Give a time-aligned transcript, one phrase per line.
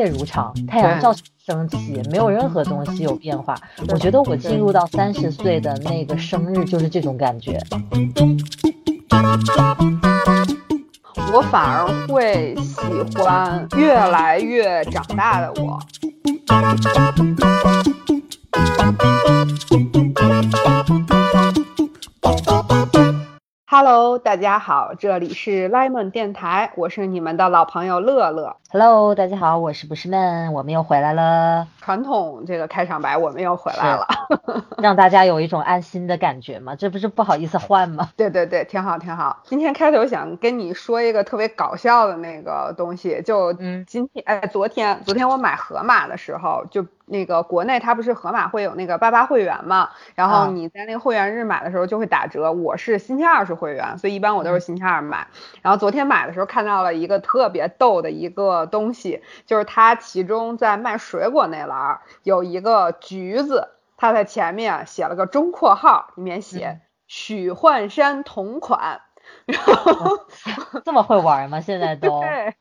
[0.00, 3.54] 切如常，太阳照常升起，没有任何东西有变化。
[3.88, 7.60] 我觉得我进入到三十岁的那个生日就是这种感觉。
[11.34, 12.80] 我反而会喜
[13.18, 15.78] 欢越来越长大的我。
[23.82, 28.54] Hello，大家好，这里是 Lemon 电台，我是你们的老朋友乐乐。
[28.70, 31.66] Hello，大家好，我是不是闷，我们又回来了。
[31.90, 34.06] 传统这个开场白，我们又回来了，
[34.78, 38.10] 让大家有一种安心的感觉嘛，这不是不好意思换吗？
[38.16, 39.40] 对对对，挺好挺好。
[39.42, 43.52] 今天开头想跟你说一个特别搞笑的那个东西，就
[43.88, 46.86] 今天哎，昨天昨天我买盒马的时候就。
[47.12, 52.52] 那个国内它不是盒马会有那个八八会员嘛，然后你在那个会员日买的时候就会打折。
[52.52, 55.26] 我是星期二是会员，所以一般我都是星期二买。
[55.60, 61.76] 然后昨天买的时候看到了一个特别逗的一个东西，就是它其中在卖水果那栏
[62.22, 69.02] 有一个橘子，他在前面写了个中括号，里面写许幻山同款。
[69.50, 71.60] 然 后这么会玩吗？
[71.60, 72.54] 现在都对，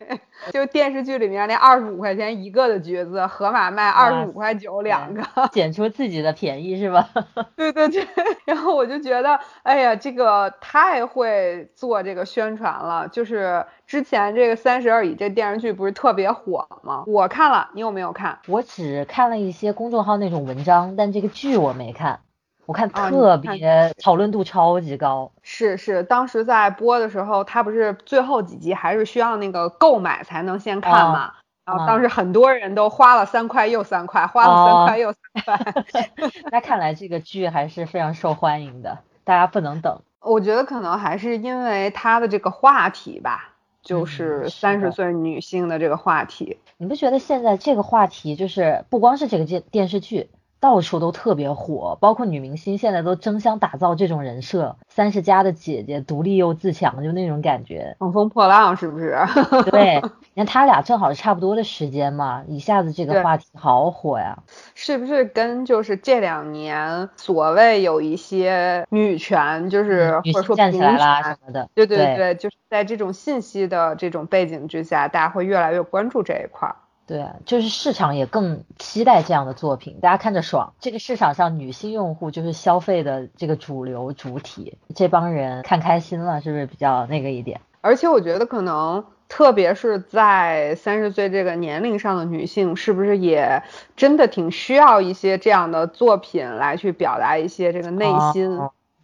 [0.52, 7.10] 就电视剧里面那二十五块钱一个的橘子，盒马卖二十五块九两个， 捡出自己的便宜是吧？
[7.56, 8.06] 对对对。
[8.46, 13.08] 然后我就觉得，哎呀，这个太会做这个宣传了。
[13.10, 17.04] 就是之前这个《三十而已》这电视剧不是特别火吗？
[17.08, 18.40] 我看了，你有没有看？
[18.48, 22.22] 我只看了一些公众号那种文章，但这个剧我没看。
[22.70, 31.34] 我看特别讨论度超级高，是是，当时在播的时候，它不是最后几集还是需要那个购买才能先看嘛？
[31.66, 35.84] 然后当时很多人都花了三块又三块，花了三块又三块。
[36.52, 40.00] 那看来这个剧还是非常受欢迎的，大家不能等。
[40.22, 46.60] 我觉得可能还是因为它的这个话题吧，就是三十岁女性的这个话题。
[46.78, 50.30] 你不觉得现在这个话题就是不光是这个电电视剧？
[50.60, 59.18] 到处都特别火，包括女明星现在都争相打造这种人设，三十加的姐姐，独立又自强，就那种感觉，乘风破浪是不是？
[59.72, 60.02] 对，
[60.34, 64.38] 你看他俩正好是差不多的时间嘛，一下子这个话题好火呀。
[64.76, 71.70] 是不是跟就是这两年所谓有一些女权，就是或者说站起来啦什么的？
[71.74, 76.76] 对对对，就是在这种信息的这种背景之下，大家会越来越关注这一块。
[77.10, 80.76] 对，就是市场也更期待这样的作品，大家看着爽。
[80.80, 87.62] 这个市场上女性用户就是消费的这个主流主体，这帮人看开心了，是不是比较那个一点？
[87.82, 93.64] 而且我觉得可能，特别是在三十岁这个年龄上的女性，是不是也
[93.96, 98.56] 真的挺需要一些这样的作品来去表达一些这个内心，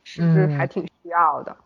[0.04, 1.58] 是不是还挺需要的？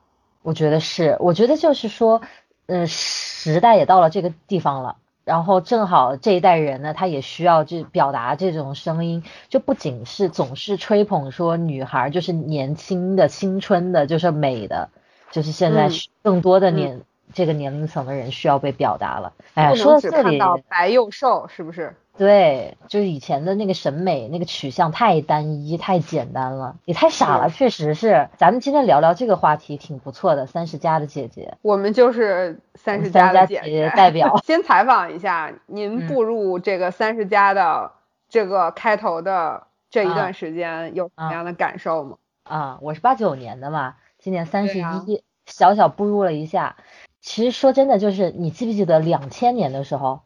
[0.41, 2.21] 我觉得是，我觉得就是说，
[2.67, 4.95] 嗯，时代也到了这个地方了。
[5.29, 14.89] 然后正好这一代人呢，他也需要去表达这种声音，就不仅是总是吹捧说女孩就是年轻的、青春的，就是美的，
[15.29, 15.87] 就是现在
[16.23, 17.01] 更多的年
[17.31, 19.33] 这个年龄层的人需要被表达了。
[19.53, 21.95] 哎呀，说到这里，白幼瘦是不是？
[22.19, 28.27] 对，就是以前的那个审美那个取向太单一太简单了，也太傻了，确实是。
[28.35, 34.35] 咱们今天聊聊这个话题挺不错的，三十加的姐姐，我们就是三十加的姐姐代表。
[34.43, 37.93] 先采访一下您步入这个三十加的
[38.27, 42.17] 这个开头的这一段时间有什么样的感受吗？
[42.43, 46.75] 啊，我是八九年的嘛，今年三十一，小小步入了一下。
[47.21, 50.19] 其实说真的，就是你记不记得两千年的时候？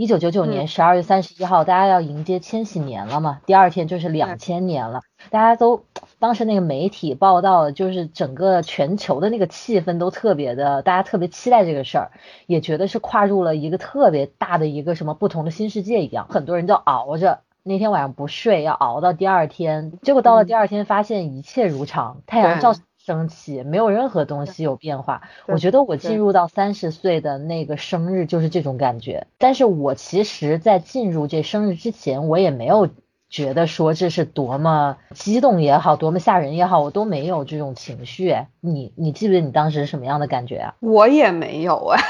[0.00, 3.42] 一九九九年十二月三十一号，大家要迎接千禧年了嘛？
[3.44, 5.84] 第二天就是两千年了，大家都
[6.18, 12.12] 当时那个媒体报道，就是整个全球的那个气氛都特别的，大家特别期待这个事儿，
[12.46, 22.72] 也觉得是跨入了一个特别大的一个什么不同的新世界一样，很多人都熬着那天晚上不睡，要熬到第二天，结果到了第二天发现一切如常，太阳照。
[23.10, 25.22] 生气，没有任何东西有变化。
[25.46, 29.26] 我觉得我进入到三十岁的那个生日就是这种感觉。
[29.36, 32.88] 但是我其实，在进入这生日之前，我也没有
[33.28, 38.36] 觉得说这是多么激动也好，多么吓人也好，我都没有这种情绪。
[38.60, 40.74] 你你记不记得你当时什么样的感觉啊？
[40.78, 42.00] 我也没有哎。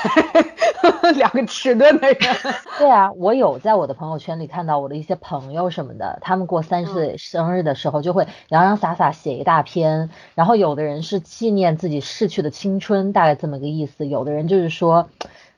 [1.18, 2.18] 两个迟钝的人，
[2.78, 15.08] 对啊，我有在我的朋友圈里看到我的一些朋友什么的，他们过三十岁生日的时候就会洋洋洒洒写一大篇，然后有的人是纪念自己逝去的青春，大概这么个意思，有的人就是说，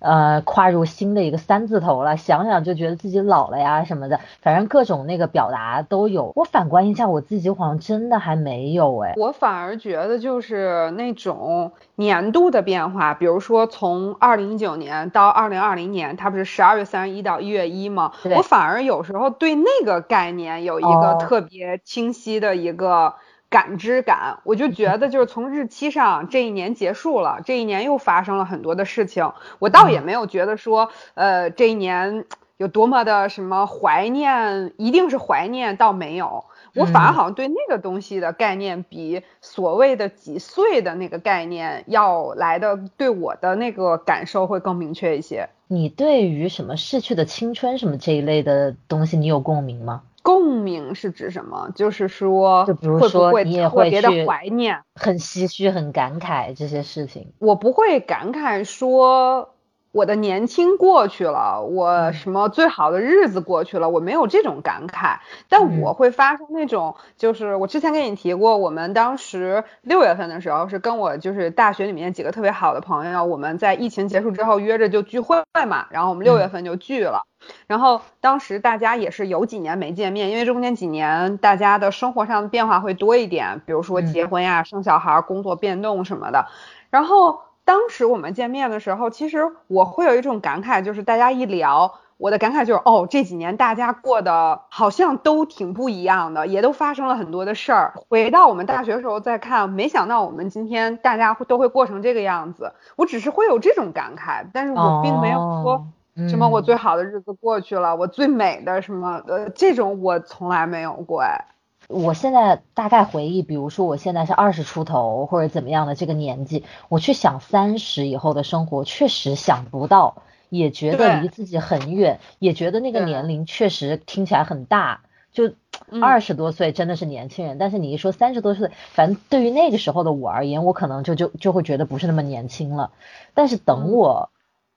[0.02, 6.32] 呃，跨入新的一个三字头了，想想就觉得自己老了呀什么的，反正各种那个表达都有。
[6.34, 9.14] 我反观一下我自己，好像真的还没有哎。
[9.16, 18.10] 我反而觉得就是那种年度的变化，比如说从二零一九年到二零二零年，它不是十二月三十一到一月一吗？
[18.37, 23.14] 我反而有时候对那个概念有一个特别清晰的一个。
[23.52, 29.31] 感知感，我就觉得就是从日期上，这一年结束了， 这一年又发生了很多的事情。
[29.58, 32.25] 我倒也没有觉得说，呃，这一年
[32.56, 36.46] 有多么的什么怀念，一定是怀念，倒没有。
[36.75, 45.50] 我反而好像对那个东西的概念，比所谓的几岁的那个概念要来的，对我的那个感受会更明确一些。
[45.69, 50.00] 你对于什么逝去的青春什么这一类的东西，你有共鸣吗？
[50.22, 51.70] 共鸣是指什么？
[51.74, 57.32] 就是说，就比如说，你也会特别的怀念，很唏嘘，很感慨这些事情。
[57.38, 59.54] 我不会感慨说
[59.93, 65.19] 我的年轻过去了，我什么最好的日子过去了，我没有这种感慨。
[65.50, 75.37] 但我会发生那种，就是我之前跟你提过，我们当时六月份的时候是跟我就是大学里面几个特别好的朋友，我们在疫情结束之后约着就聚会
[75.69, 77.27] 嘛，然后我们六月份就聚了。
[77.67, 86.47] 然后当时大家也是有几年没见面，因为中间几年大家的生活上的变化会多一点，比如说结婚呀、生小孩、工作变动什么的。
[86.89, 97.94] 然后当时我们见面的时候，其实我会有一种感慨，就是大家一聊，我的感慨就是哦，这几年大家过得好像都挺不一样的，也都发生了很多的事儿。
[98.09, 102.73] 回到我们大学时候再看，没想到我们今天大家都会过成这个样子。
[102.97, 105.87] 我只是会有这种感慨，但是我并没有说。
[106.29, 106.47] 什么？
[106.47, 109.23] 我最好的日子过去了，我最美的什么？
[109.26, 111.47] 呃，这种我从来没有过哎。
[111.93, 125.03] 我现在大概回忆，比如说我现在是二十出头或者怎么样的这个年纪，我去想三十以后的生活，确实想不到，也觉得离自己很远，也觉得那个年龄确实听起来很大。
[125.33, 125.53] 就
[126.00, 132.91] 二十多岁真的是年轻人，但是你一说三十多岁，反正对于那个时候的我而言，我可能就就就会觉得不是那么年轻了。
[133.35, 134.31] 但是等我。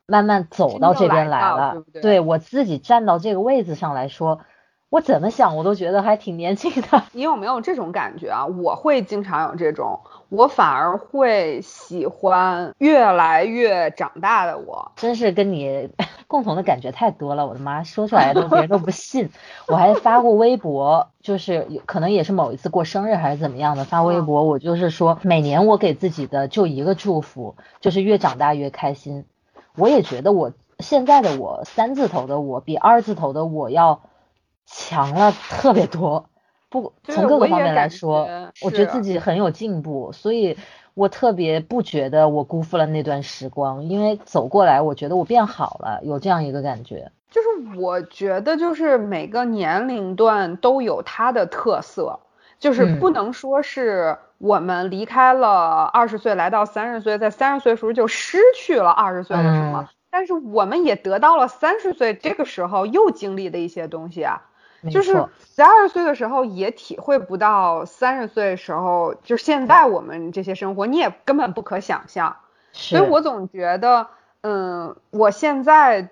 [0.07, 4.41] 慢慢走到这边来了，对我自己站到这个位置上来说，
[4.95, 7.03] 我怎么想我都觉得还挺年轻的。
[7.11, 8.45] 你有没有这种感觉啊？
[8.45, 9.99] 我会经常有这种，
[10.29, 14.93] 我反而会喜欢越来越长大的我。
[14.95, 15.89] 真是跟你
[16.27, 19.29] 共同的感觉太多了，我的妈，说出来都别人都不信。
[19.67, 29.25] 我还发过微博，就是可能也是某一次过生日还是怎么样的，发微博我就是说，每年我给自己的就一个祝福，就是越长大越开心。
[29.75, 33.99] 我也觉得我现在的我三字头的我比二字头的我要
[34.65, 36.29] 强了特别多，
[36.69, 38.27] 不从各个方面来说，
[38.61, 40.57] 我觉得自己很有进步，所以
[40.93, 47.11] 我特别不觉得我辜负了那段时光，因为走过来，我觉得我变好了，有这样一个感觉。
[47.31, 52.19] 就是我觉得就是每个年龄段都有它的特色，
[52.59, 54.17] 就是不能说是。
[54.37, 59.87] 我们离开了二十岁，来到三十岁，在三十岁时候就失去了二十岁的什么？
[60.11, 64.43] 但是我们也得到了三十岁这个时候又经历的一些东西啊，
[64.91, 72.37] 就是在二十岁的时候也体会不到三十岁时候，就现在我们这些生活你也根本不可想象。
[72.71, 74.07] 所以我总觉得，
[74.41, 76.09] 嗯，我现在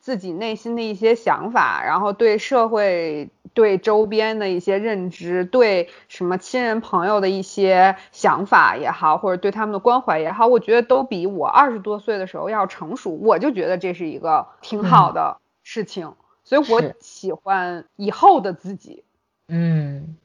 [0.00, 3.30] 自己内心的一些想法，然后对社会。
[3.54, 13.18] 对周边的一些认知，对什么亲人朋友的一些想法也好，或者对他们的关怀也好，我觉得都比我二十多岁的时候要成熟。
[13.18, 16.12] 我就觉得这是一个挺好的事情，
[16.48, 19.04] 所以我喜欢以后的自己。
[19.48, 20.16] 嗯，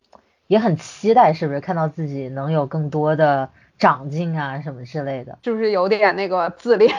[0.47, 6.95] 也很期待，是不是看到自己能有更多的长进啊，什么之类的，是不是有点那个自恋？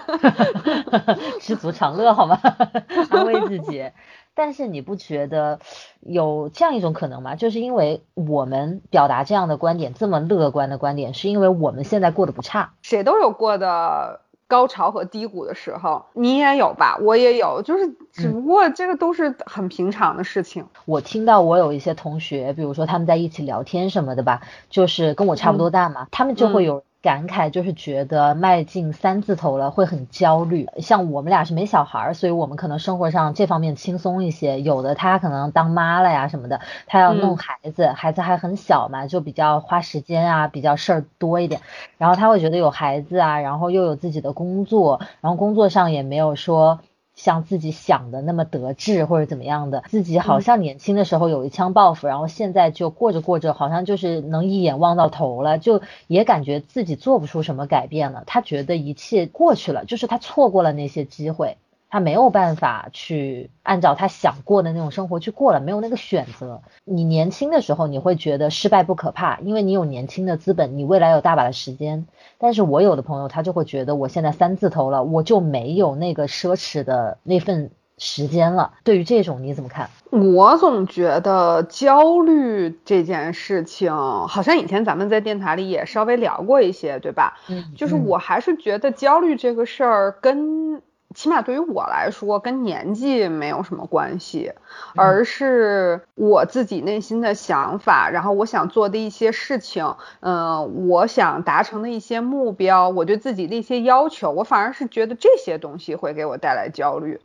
[1.38, 2.40] 知足常乐，好吗？
[3.10, 3.90] 安慰自己。
[4.34, 5.60] 但是你不觉得
[6.00, 7.34] 有这样一种可能吗？
[7.34, 12.72] 就是因为我们表达这样的观点，这么乐观的观点，是因为我们现在过得不差。
[12.80, 14.21] 谁都有过的
[14.52, 16.98] 高潮和低谷的时候，你也有吧？
[17.00, 20.66] 我也有，就是只不过这个都是很平常的事情。
[20.84, 26.84] 我听到我有一些同学，比如说他们在一起聊天什么的吧，就是跟我差不多大嘛，他们就会有。
[27.02, 34.60] 感慨就是觉得迈进三字头了会很焦虑，像我们俩是没小孩儿，所以我们可能生活上这方面轻松一些。
[34.60, 41.60] 有的他可能当妈了呀什么的，他要弄孩子，孩子还很小嘛，就比较花时间啊，比较事儿多一点。
[41.98, 46.78] 然后他会觉得有孩子啊，然后又有自己的工作，然后工作上也没有说
[47.14, 58.24] 像自己想的那么得志或者怎么样的，自己好像年轻的时候有一腔抱负，然后现在就过着过着，好像就是能一眼望到头了，就也感觉自己做不出什么改变了。
[58.26, 61.58] 他觉得一切过去了，就是他错过了那些机会。
[61.92, 66.62] 他没有办法去按照他想过的那种生活去过了，没有那个选择。
[66.86, 72.06] 你年轻的时候，你会觉得失败不可怕，因为你有年轻的资本，你未来有大把的时间。
[72.38, 78.72] 但是我有的朋友，他就会觉得我现在三字头了，我就没有那个奢侈的那份时间了。
[78.84, 79.90] 对于这种你怎么看？
[80.10, 87.36] 我总觉得焦虑这件事情，好像以前咱们在电台里也稍微聊过一些，对吧？
[87.50, 90.80] 嗯，就是我还是觉得焦虑这个事儿跟。
[91.14, 94.52] 起码对于我来说，跟年纪没有什么关系，
[94.96, 107.20] 而是我自己内心的想法，然后我想做的一些事情，嗯，我想达成的一些目标，我对自己的一些要求，我反而是觉得这些东西会给我带来焦虑。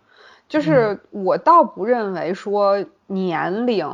[0.47, 3.87] 就是我倒不认为说年龄，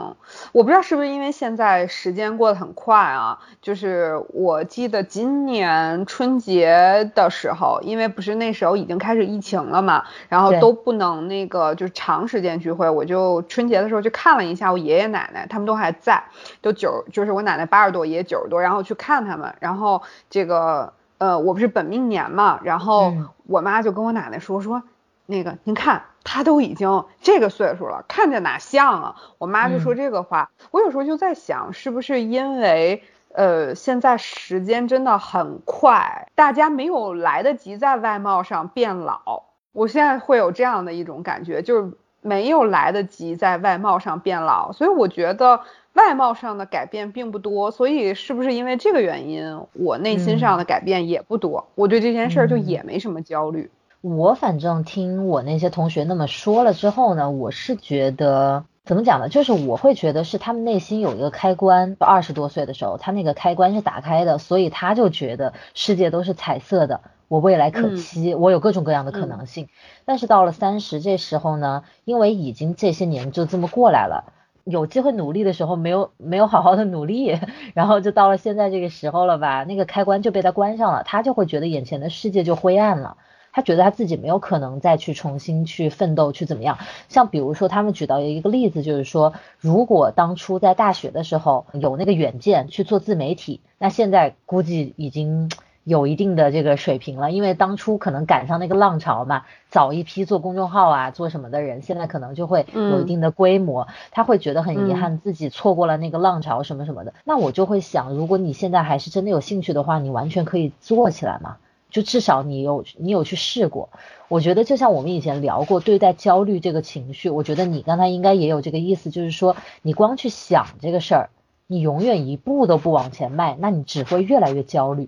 [0.52, 3.40] 我不知道是不是因为现在时间过得很快啊。
[3.62, 16.24] 就是我记得今年春节的时候，因为不是那时候已经开始疫情了嘛，然后都不能那个就是长时间聚会，我就春节的时候去看了一下我爷爷奶奶，他们都还在，
[16.62, 23.14] 都九就是我奶奶八十多，爷爷九十多，然后去看他们，然后这个呃我不是本命年嘛，然后
[23.46, 24.82] 我妈就跟我奶奶说说。
[25.26, 29.16] 那个，您看他都已经这个岁数了，看着哪像啊？
[29.38, 33.04] 我妈就说这个话，我有时候就在想，是不是因为
[33.34, 39.44] 呃，现在时间真的很快，大家没有来得及在外貌上变老。
[39.72, 45.62] 我现在会有这样的一种感觉，就是没有来得及在外貌上变老，所以我觉得
[45.94, 47.72] 外貌上的改变并不多。
[47.72, 51.68] 所以是不是因为这个原因，我内心上的改变也不多？
[51.74, 53.72] 我对这件事儿就也没什么焦虑。
[54.04, 59.30] 我反正听我那些同学那么说了之后呢，我是觉得怎么讲呢？
[59.30, 69.70] 就是我会觉得是他们内心有一个开关，二十多岁的时候，他那个开关是打开的，所以他就觉得世界都是彩色的，我未来可期，我有各种各样的可能性。
[70.04, 74.34] 但是到了三十这时候呢，因为已经这些年就这么过来了，
[74.66, 77.40] 有机会努力的时候没有没有好好的努力，
[77.74, 83.16] 然后就到了现在这个时候了吧，那个开关就被他关上了，他就会觉得眼前的世界就灰暗了。
[83.54, 86.80] 他觉得他自己没有可能再去重新去奋斗去怎么样？
[87.08, 95.52] 像比如说他们举到一个例子，就是说如果当初在大学的时候有那个远见去做自媒体，那现在估计已经
[95.84, 107.14] 有一定的这个水平了，因为当初可能赶上那个浪潮嘛，早一批做公众号啊做什么的人，现在可能就会有一定的规模，他会觉得很遗憾自己错过了那个浪潮什么什么的。
[107.26, 111.58] 那我就会想，如果你现在还是真的有兴趣的话，你完全可以做起来嘛。
[111.94, 113.90] 就至少你有你有去试过，
[114.28, 121.30] 我觉得就像我们以前聊过对待焦虑这个情绪，我觉得你刚才应该也有这个意思，就是说你光去想这个事儿，
[121.68, 125.08] 你永远一步都不往前迈，那你只会越来越焦虑，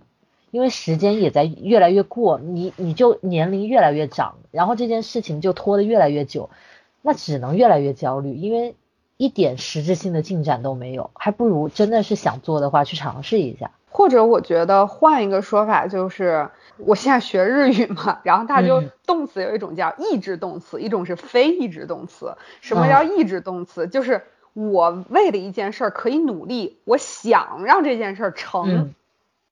[0.51, 6.51] 因为时间也在越来越过，你你就年龄越来越长，然后这件事情就拖得越来越久，
[7.01, 8.75] 那只能越来越焦虑，因为
[9.17, 16.49] 一点实质性的进展都没有，还不如真的是想做的话去尝试一下，或者我觉得换一个说法就是。
[16.77, 22.35] 我现在学日语嘛，然后它就动词有一种叫意志动词，一种是非意志动词。
[22.59, 23.87] 什么叫意志动词？
[23.87, 28.93] 就是我为了一件事儿可以努力，我想让这件事儿成，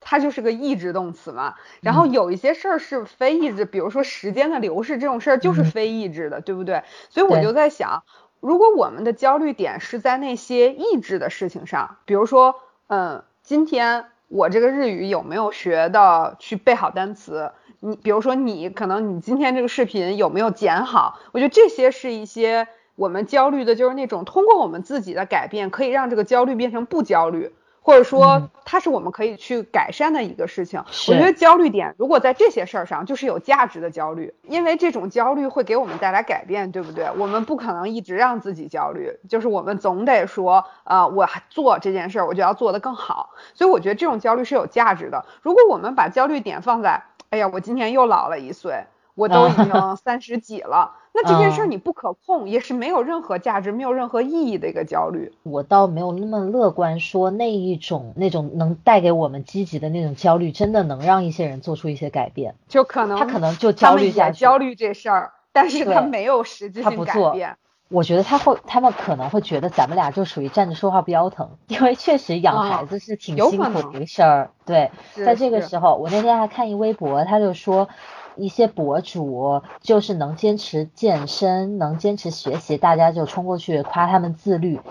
[0.02, 1.56] 它就是个意志动词嘛。
[1.80, 6.84] 然后有一些事儿是非意志，比如说时间的流逝这种事儿就是非意志的，对不对？
[7.10, 8.04] 所以我就在想，
[8.42, 12.56] 如果我们的焦虑点是在那些意志的事情上，比如说，
[12.88, 14.08] 嗯，今天。
[14.28, 17.52] 我这个日语有没有学的去背好单词？
[17.80, 21.20] 你比如说，你可能你今天这个视频有没有剪好？
[21.34, 27.54] 我觉得这些是一些我们焦虑的，就是那种通过我们自己的改变，可以让这个焦虑变成不焦虑。
[27.84, 30.82] 或者说，它是我们可以去改善的一个事情。
[31.10, 37.10] 我觉得焦虑点如果在这些事儿上，就是有价值的焦虑，因为这种焦虑会给我们带来改变，对不对？
[37.18, 43.32] 我们不可能一直让自己焦虑，就是我们总得说，呃，我做这件事儿，我就要做得更好。
[43.54, 45.26] 所以我觉得这种焦虑是有价值的。
[45.42, 50.92] 如果我们把焦虑点放在，哎呀，我今年又老了一岁，我都已经 三十几了。
[51.16, 55.32] 那这件事儿你不可控，也是没有任何价值、没有任何意义的一个焦虑。
[55.44, 62.56] 我倒没有那么乐观，说那一种那种能带给我们积极的那种焦虑，真的能让一些人做出一些改变。
[62.68, 67.58] 就可能他可能就焦虑下去，焦虑这事儿，但是他没有实际性改变。
[67.90, 74.50] 我觉得他会，他们可能会觉得咱们俩就属于站着说话不腰疼，因为确实养孩子是挺辛苦的一个事儿。
[74.66, 77.88] 对，在这个时候，我那天还看一微博，他就说。
[78.36, 84.82] 一些博主就是能坚持健身，能坚持学习，大家就冲过去夸他们自律。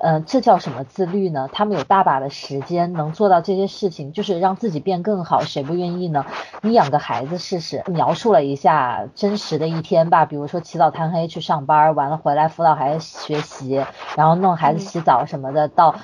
[0.00, 1.48] 呃，这叫什么自律呢？
[1.52, 6.26] 他们有大把的时间能做到这些事情，就是让自己变更好，谁不愿意呢？
[6.60, 13.84] 你养个孩子试试，描述了一下真实的一天吧，比如说起早贪黑去上班，完了回来辅导孩子学习，
[14.16, 15.94] 然后弄孩子洗澡什么的，到。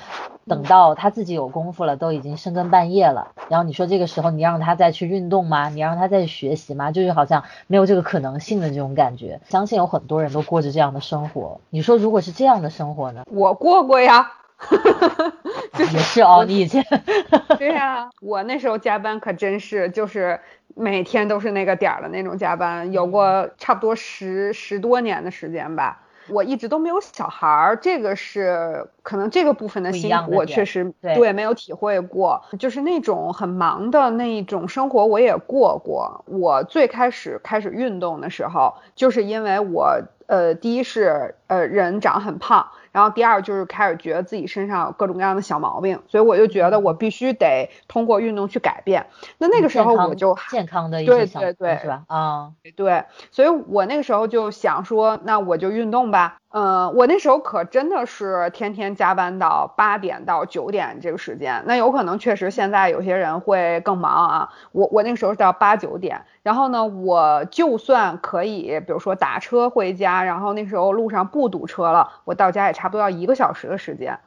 [0.49, 3.31] 等到他自己有功夫了，都已经深更半夜了。
[3.47, 5.69] 然后你说这个时候你让他再去运动吗？
[5.69, 6.91] 你让他再去学习吗？
[6.91, 9.39] 就是好像没有这个可能性的这种感觉。
[9.47, 11.61] 相信有很多人都过着这样的生活。
[11.69, 13.23] 你说如果是这样的生活呢？
[13.31, 14.31] 我过过呀，
[15.77, 16.83] 也是哦，你以前。
[17.57, 20.39] 对呀，我那时候加班可真是就是
[20.75, 26.01] 每天都是那个点儿的那种加班，有过差不多十十多年的时间吧。
[26.31, 32.41] 我一直都没有小孩儿，这个是可能这个部分的辛苦，我确实对没有体会过。
[32.57, 36.23] 就是那种很忙的那一种生活，我也过过。
[36.25, 42.65] 我最开始开始运动的时候，就是因为我呃，第一是呃人长很胖。
[42.91, 49.07] 然后第二就是开始觉得自己身上有各种各样的小毛病，所以我就觉得我必须得通过运动去改变。
[49.37, 52.03] 那那个时候我就健康的对对对是吧？
[52.07, 56.37] 啊，对，所以我那个时候就想说，那我就运动吧。
[56.51, 61.63] 嗯，我那时候可真的是天天加班到八点到九点这个时间。
[61.67, 64.49] 那有可能确实现在有些人会更忙啊。
[64.71, 74.19] 我我那个时候是到八九点，然后呢，我就算可以，比如说打车回家，然后那时候路上不堵车了，我到家也差不多要一个小时的时间。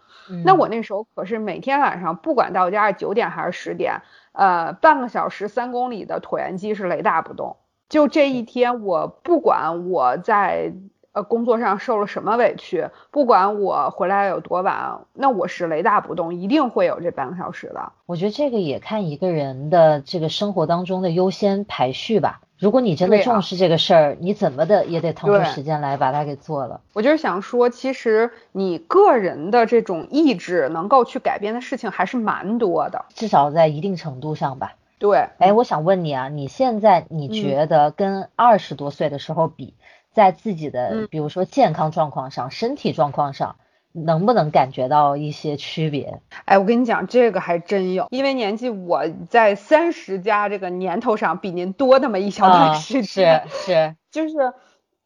[0.44, 4.00] 那我那时候可是每天晚上不管到家是九点还是十点，
[4.30, 7.56] 呃，半个小时三公里的椭圆机是雷打不动。
[7.88, 10.72] 就这一天，我不管我在。
[11.12, 17.92] 呃，工作上受了什么委屈，不管我回来有多晚，那我是雷打不动，一定会有这半个小时的。
[18.06, 22.40] 我觉得这个也看一个人的这个生活当中的优先排序吧。
[22.58, 26.80] 如果你真的重视这个事儿，你怎么的也得腾出时间来把它给做了。
[26.94, 34.76] 我就是想说，其实你个人的这种意志能够去改变的事情还是蛮多的，至少在一定程度上吧。
[34.98, 39.74] 对，哎，我想问你啊，你现在你觉得跟二十多岁的时候比？
[40.12, 43.56] 在自己的，比如说健康状况上、身体状况上，
[43.92, 46.20] 能不能感觉到一些区别？
[46.44, 54.52] 哎，我跟你讲，这个还真有，因为年纪我在三十加这个年头上比您多那么一小段时间，是是， 就是，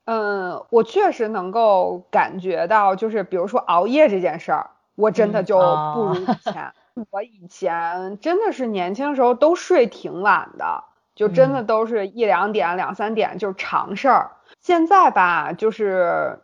[0.04, 5.58] 嗯，我确实能够感觉到，就是比如说熬夜这件事儿，我真的就
[5.94, 6.72] 不如以前。
[7.10, 10.84] 我以前真的是年轻时候都睡挺晚的，
[11.16, 14.32] 就真的都是一两点、两三点就是常事儿。
[14.60, 16.40] 现在吧，就是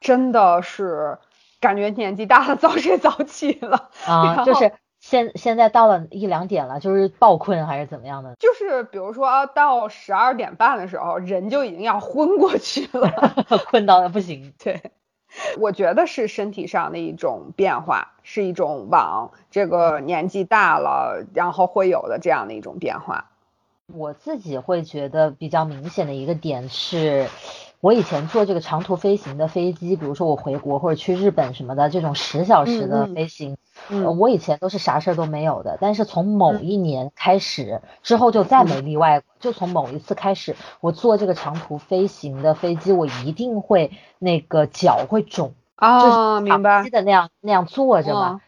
[0.00, 1.18] 真的是
[1.60, 4.44] 感觉年纪大了，早睡早起了啊。
[4.44, 8.34] 就是现现在到了一两点了，就是暴困还是怎么样的？
[8.38, 13.12] 就是比如说到十二点半的时候，人就已经要昏过去了，
[13.70, 14.54] 困到了不行。
[14.58, 14.90] 对，
[15.60, 23.26] 我觉得是身体上的一种变化，是一种往这个年纪大了然后会有的这样的一种变化。
[23.92, 27.28] 我自己会觉得比较明显的一个点是。
[27.82, 33.58] 我以前坐这个长途飞行的飞机，比如说我回国或者去日本什么的，这种十小时的飞行，
[34.18, 35.76] 我以前都是啥事儿都没有的。
[35.78, 46.82] 但是从某一年开始之后就再没例外过，就从某一次开始，我坐这个长途飞行的飞机，我一定会那个脚会肿啊，明白？
[46.82, 48.40] 记得那样那样坐着嘛。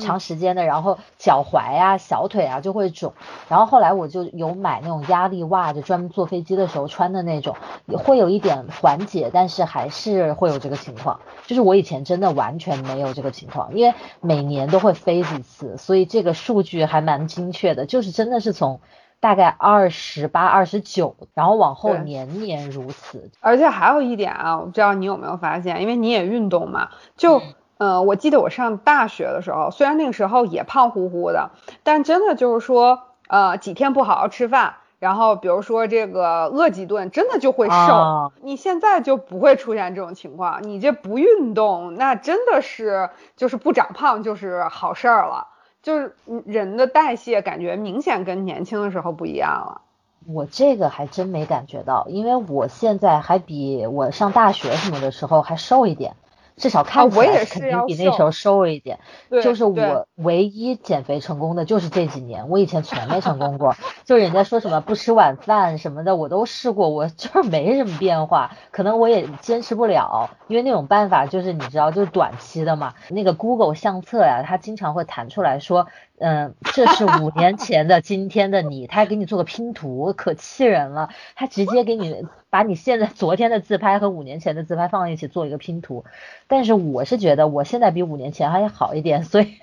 [0.00, 3.12] 长时间的，然后脚踝啊、小腿啊就会肿，
[3.48, 7.56] 然后后来我就有买那种压力袜，就专门坐飞机的时候穿的那种，
[7.98, 11.20] 会有一点缓解，但是还是会有这个情况。
[11.46, 18.80] 就是我以前真的完全没有这个情况，因为每年都会飞几次，所以这个数据还蛮精确的，就是真的是从
[19.20, 23.30] 大概二十八、二十九，然后往后年年如此。
[23.40, 27.42] 而且还有一点啊，我不知道你有没有发现，因为你也运动嘛，就。
[27.78, 31.50] 嗯，我记得我上大学的时候，虽然那个时候也胖乎乎的，
[31.82, 38.32] 但真的就是说，呃，几天不好好吃饭，然后比如说这个饿几顿，真的就会瘦。
[38.40, 45.48] 你现在就不会出现这种情况，你这不运动，那真的是就是不长胖就是好事儿了，
[45.82, 49.82] 就是人的代谢感觉明显跟年轻的时候不一样了。
[50.26, 56.16] 我这个还真没感觉到，因为我现在还比我上大学什么的时候还瘦一点。
[56.56, 58.98] 至少看起来肯定比那时候瘦一点。
[59.42, 63.76] 就是我唯一减肥成功的就是这几年，我以前从没成功过。
[64.04, 68.52] 就人家说什么不吃晚饭什么的，我都试过，我 就是没什么变化。
[68.70, 72.94] 可能我也坚持不了，因为那种办法就是你知道，就是短期的嘛。
[73.08, 75.88] 那个 Google 相册呀，它经常会弹出来说
[76.18, 81.10] 嗯，这是五年前的今天的你，他还给你做个拼图，可气人了。
[81.34, 86.04] 他直接给你把你现在昨天的自拍和五年前的自拍放在一起做一个拼图。
[86.46, 89.58] 但是我是觉得我现在比五年前还要好一点，所以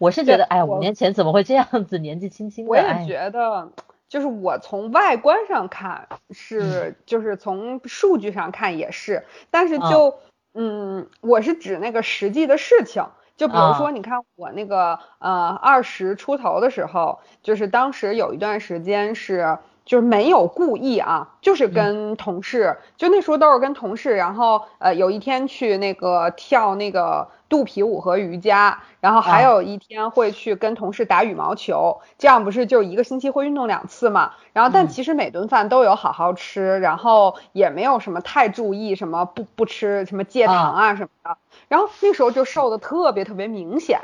[0.00, 2.70] 我是觉得，哎，五年前怎么会这样子，年纪轻轻的。
[2.70, 3.70] 我也觉得，
[4.08, 10.18] 就是我从外观上看是，就是从数据上看也是，但是就，
[10.54, 13.04] 嗯，我是指那个实际的事情。
[13.38, 19.56] 就比如说，你看我那个呃二十出头的时候，就是当时有一段时间是
[19.88, 27.28] 就是没有故意啊，就是跟同事，就那时候都是跟同事，然后呃有一天去那个跳那个。
[27.48, 34.32] 肚皮舞和瑜伽，然后还有一天会去跟同事打羽毛球，这样不是就一个星期会运动两次嘛？
[34.52, 44.02] 然后但其实每顿饭都有好好吃，然后也没有什么太注意什么不不吃什么戒糖啊什么的，然后那时候就瘦的特别特别明显，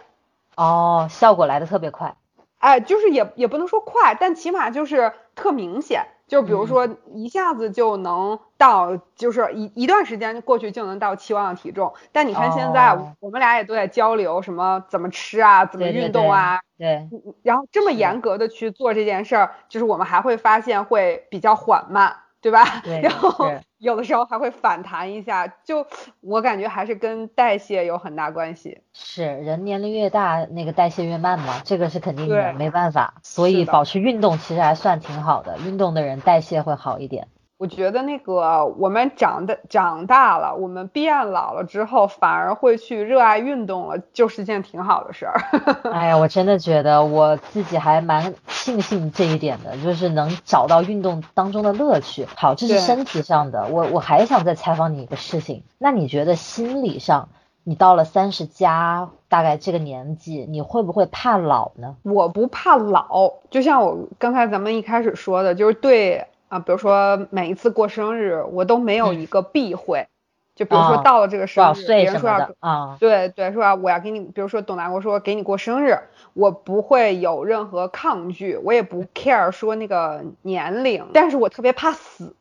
[0.57, 2.15] 哦，效果来的特别快，
[2.61, 6.07] 哎，就是也也不能说快，但起码就是特明显。
[6.27, 11.93] 就比如说一下子就能到，就是一一段时间过去就能到期望的体重。
[12.13, 17.07] 但你看现在我们俩也都在交流什么怎么吃啊，怎么运动啊，对。
[17.43, 22.17] 然后这么严格的去做这件事儿，就是我们还会发现会比较缓慢。
[22.45, 22.83] 对吧？
[23.03, 25.87] 然后有的时候还会反弹一下，就
[26.21, 28.83] 我感觉还是跟代谢有很大关系。
[28.93, 33.15] 是人年龄越大，那个代谢越慢嘛，这个是肯定的，没办法。
[33.23, 37.29] 所以保持运动其实还算挺好的，运动的人代谢会好一点。
[37.57, 45.41] 我觉得那个我们长的长大了，我们变老了之后，反而会去热爱运动了，就是件挺好的事儿。
[45.91, 52.27] 哎呀，我真的觉得我自己还蛮庆幸这一点的，就是能找到运动当中的乐趣。
[52.35, 53.69] 好，这是身体上的。
[53.69, 57.29] 我我还想再采访你一个事情，那你觉得心理上，
[57.63, 61.95] 你到了三十加，大概这个年纪，你会不会怕老呢？
[62.03, 66.27] 我不怕老，就像我刚才咱们一开始说的，就是对。
[66.49, 70.07] 啊，比如说每一次过生日，我都没有一个避讳，
[70.55, 75.99] 就比如说到了这个生日，别人说要啊，对对，说我要给你，比如说董大国说给你过生日，
[76.33, 82.35] 我不会有任何抗拒，我也不 care 说那个年龄，但是我特别怕死。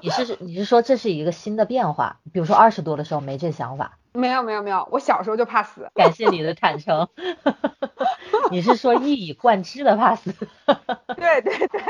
[0.00, 2.18] 你是你是说这是一个新的变化？
[2.32, 3.98] 比如说二十多的时候没这想法？
[4.12, 5.88] 没有没有没有，我小时候就怕死。
[5.94, 7.08] 感谢你的坦诚。
[8.50, 10.32] 你是说一以贯之的怕死？
[11.16, 11.80] 对对对。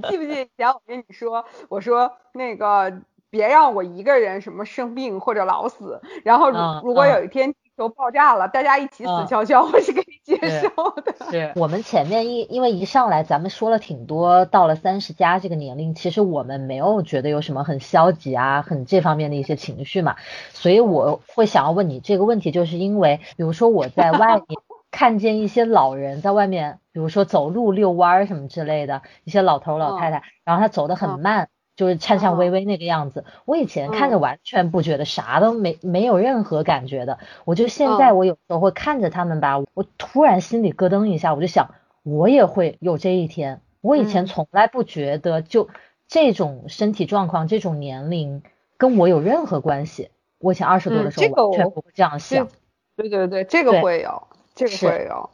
[0.08, 6.50] 记不记得以前我跟你说，我说那个别让我一个人什么生病或者老死，然后
[6.82, 11.14] 如果有一天地球爆炸了，大家一起死翘翘，我是可以接受的。
[11.30, 20.16] 是我们前面一因为一上来咱们说了挺多，到了三十加这个年龄，其实我们没有觉得有什么很消极啊，很这方面的一些情绪嘛，
[20.50, 24.44] 所以我会想要问你这个问题，就是因为比如说我在外面。
[24.90, 33.24] 看见一些老人在外面，比如说走路遛弯儿什么之类的，一些老头老太太，然后他走得很慢，就是颤颤巍巍那个样子。
[33.44, 43.60] 我以前看着完全不觉得啥都没没有任何感觉的，我就现在我有时候会看着他们吧，我突然心里咯噔一下，我就想我也会有这一天。
[43.80, 45.68] 我以前从来不觉得就
[46.08, 48.42] 这种身体状况、这种年龄
[48.76, 50.10] 跟我有任何关系。
[50.40, 52.48] 我以前二十多的时候完全不会这样想。
[52.96, 54.24] 对对对，这个会有。
[54.66, 54.86] 是，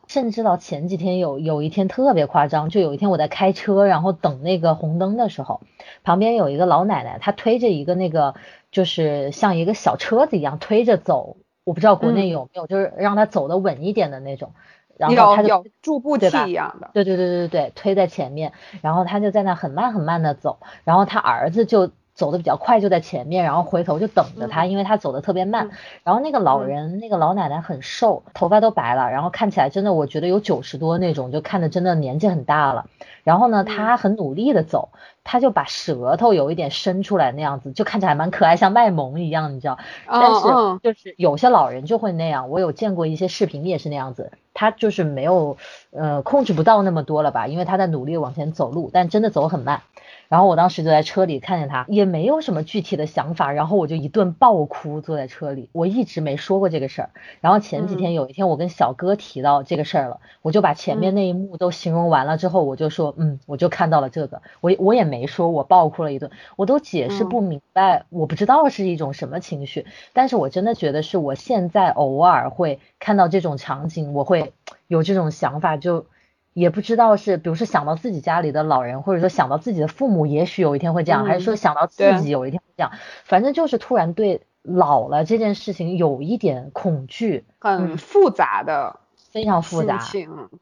[0.07, 5.61] 甚至到前几天有有一天特别夸张，就有一天我在开车，然后等那个红灯的时候，
[6.03, 8.35] 旁边有一个老奶奶，她推着一个那个
[8.71, 14.53] 就是像一个小车子一样推着走，我不知道国内有没有，就是让她走的稳一点的那种，
[14.99, 21.91] 然后她就助步器一样的，对对对对对，推在前面，然后她就在那很慢很慢的走，然后她儿子就。
[22.15, 25.71] 走的比较快，就在前面，然后回头就等着他，因为他走的特别慢。
[26.05, 32.87] 然后那个老人，那个老奶奶很瘦，头发都白了，然后看起来真的，我觉得有九十多那种，就看着真的年纪很大了。
[33.25, 34.91] 然后呢，他很努力的走，
[35.25, 39.79] 他就把舌头有一点伸出来那样子，就看起来蛮可爱，像卖萌一样，你知道？
[40.07, 40.41] 但是
[40.83, 45.57] 就是有些老人就会那样，我有见过一些视频也是那样子，他就是没有
[45.91, 49.81] 呃控制不到那么多了吧，因为他在努力往前走路，但真的走很慢。
[50.35, 55.71] 然后我当时就在车里看见他，也没有什么具体的想法，然后我就一顿爆哭，坐在车里。
[55.71, 57.11] 我一直没说过这个事儿。
[57.41, 64.43] 然后前几天有一天，我跟小哥提到这个事儿了，我就把前面那一幕都形容完了之后，我就说，嗯，我就看到了这个。
[64.61, 69.87] 我我也没说我爆哭了一顿，我都解释不明白，我不知道是一种什么情绪。
[70.15, 74.53] 但是我真的觉得是我现在偶尔会看到这种场景，我会
[74.89, 76.07] 有这种想法，就。
[76.55, 82.93] 也不知道是，比如说想到自己家里的老人，或者说想到自己的父母，也许有一天会这样，还是说想到自己有一天会这样，
[83.25, 89.99] 反正就是突然对老了这件事情有一点恐惧，很复杂的非常复杂，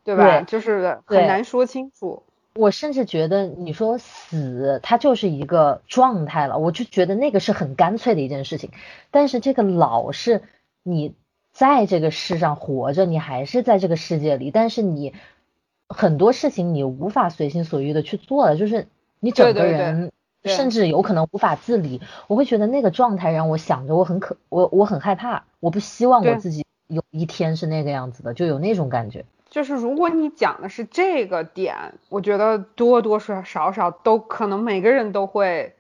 [0.03, 0.41] 对吧？
[0.41, 2.25] 就是很难说清楚。
[2.55, 8.71] 我甚至觉得，你说死，它就是一个状态了，我就觉得那个是很干脆的一件事情。
[9.11, 10.43] 但是这个老是
[10.83, 11.15] 你
[11.53, 15.15] 在这个世上活着，你还是在这个世界里，但是你
[15.93, 18.89] 很多事情你无法随心所欲的去做了，就是
[19.21, 20.11] 你整个人
[20.45, 22.01] 甚至有可能无法自理。
[22.27, 29.25] 我会觉得那个状态让我想着我很可，我我很害怕，我不希望我自己有一天是那个样子的，就有那种感觉。
[29.49, 31.77] 就是如果你讲的是这个点，
[32.09, 35.75] 我觉得多多少少都可能每个人都会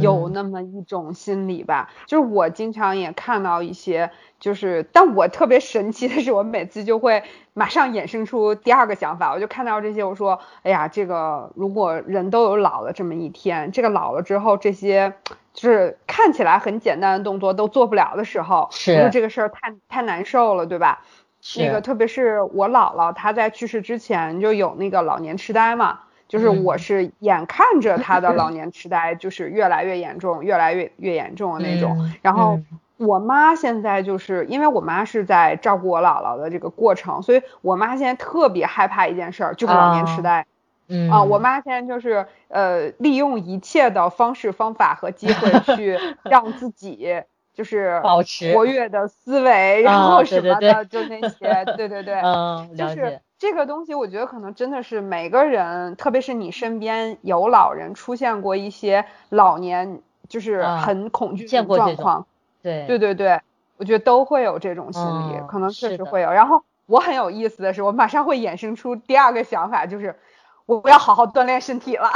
[0.00, 1.90] 有那么一种心理吧。
[2.06, 4.10] 就是我经常也看到一些，
[4.40, 7.22] 就是但我特别神奇的是，我每次就会
[7.54, 15.14] 马上衍生出第二个想法，我就看到这些，我说，哎呀，这个如果人都有老了这么一天，这个老了之后，这些
[15.52, 21.02] 就是看起来很简单的动作都做不了的时候，是这个事儿太太难受了，对吧？
[21.58, 32.10] 那个特别是我姥姥，她在去世之前就有那个老年痴呆嘛，就是我是眼看着他的 老年痴呆就是越来越严重，越来越越严重的那种。
[32.22, 32.60] 然后
[32.96, 40.46] 我妈现在就是因为我妈是在照顾我姥姥的这个过程，所以我妈现在特别害怕一件事儿，就是老年痴呆。
[40.88, 47.22] 嗯啊，我妈现在就是呃利用一切的方式方法和机会去 让自己。
[47.56, 62.26] 就是保持活跃的思维，然后什么的，就那些，对对对，嗯，就是这个东西，我觉得可能真的是每个人，特别是你身边有老人出现过一些老年，就是很恐惧的状况，
[62.62, 63.40] 对对对对，
[63.76, 66.30] 我觉得都会有这种心理，可能确实会有。
[66.30, 70.16] 然后我很有意思的是，我马上会衍生出第二个想法，就是。
[70.66, 72.10] 我不要好好锻炼身体了，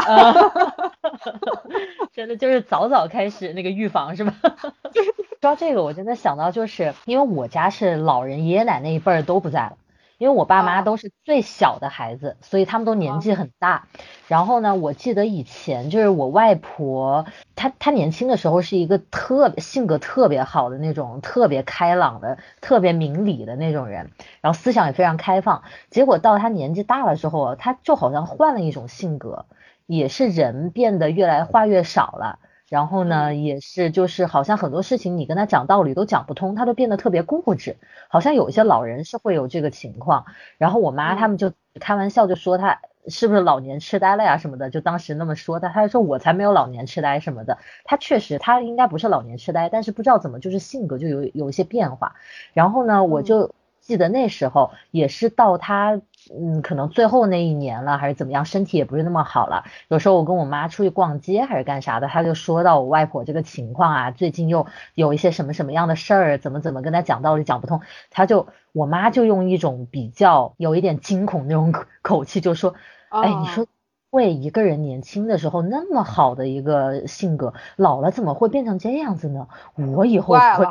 [2.12, 4.34] 真的就是早早开始那个预防是吧？
[4.42, 9.76] 说到这个，我真的想到就是因为我家是老人，爷爷奶奶一辈儿都不在了。
[10.20, 13.88] 因为我爸妈都是最小的孩子，所以他们都年纪很大。
[14.28, 17.24] 然后呢，我记得以前就是我外婆，
[17.56, 24.10] 她她年轻的时候是一个特别性格特别好的那种，特别开朗的、特别明理的那种人，
[24.42, 25.62] 然后思想也非常开放。
[25.88, 29.46] 结果到她年纪大了之后，她就好像换了一种性格，
[29.86, 32.38] 也是人变得越来话越少了。
[32.70, 37.76] 然后呢，也是就是好像很多事情你跟他讲道理都讲不通，他都变得特别固执。
[38.08, 40.24] 好像有一些老人是会有这个情况。
[40.56, 47.58] 然后我妈他们就开玩笑就说他是不是老年痴呆了呀什么的，就当时那么说他，他就说我才没有老年痴呆什么的。
[47.84, 52.14] 他确实他应该不是老年痴呆，但是不知道怎么就是性格就有有一些变化。
[52.54, 53.54] 然后呢，我就。
[53.80, 59.64] 记得那时候也是到他，嗯，可能最后那一年了，还是怎么样，身体也不是那么好了。
[59.88, 67.80] 有时候我跟我妈出去逛街还是干啥的，她就说到我外婆这个情况啊，最近又有一些什么什么样的事儿，怎么怎么跟她讲道理讲不通，
[68.10, 72.74] 她就我妈就用一种比较有一点惊恐那种口气就说，
[73.08, 73.66] 哎，你说
[74.10, 79.48] 为一个人年轻的时候那么好的一个性格，老了怎么会变成这样子呢？
[79.74, 80.66] 我以后会。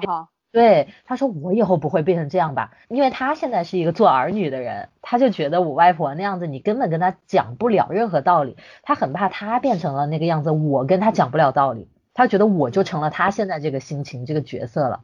[0.52, 15.02] 对，他说我以后不会变成这样吧，因为他现在是一个做儿女的人，他就觉得我外婆那样子，你根本跟他讲不了任何道理，他很怕他变成了那个样子，我跟他讲不了道理，他觉得我就成了他现在这个心情这个角色了。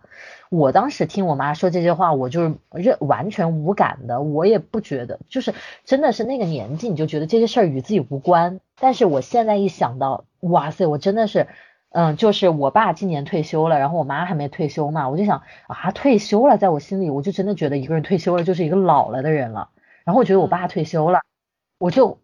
[0.49, 5.53] 我当时听我妈说这些话，我就认完全无感的，我也不觉得，就是
[5.83, 11.45] 真的是那个年纪你就觉得这些事儿与自己无关，但是我现在一想到，哇塞，我真的是。
[11.97, 19.69] 嗯，就是我爸今年退休了，然后我妈还没退休嘛，我就想啊，退休了，在我心里，我就真的觉得一个人退休了就是一个老了的人了。
[20.03, 21.21] 然后我觉得我爸退休了，
[21.79, 22.19] 我就